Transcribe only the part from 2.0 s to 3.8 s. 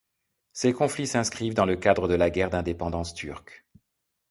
de la guerre d’indépendance turque.